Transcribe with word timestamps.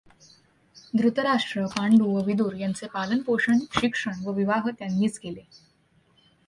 धृतराष्ट्र, 0.97 1.65
पांडू 1.65 2.05
व 2.15 2.23
विदुर 2.23 2.53
यांचे 2.53 2.87
पालनपोषण, 2.87 3.59
शिक्षण 3.79 4.25
व 4.25 4.31
विवाह 4.31 4.69
त्यांनीच 4.69 5.19
केले. 5.19 5.41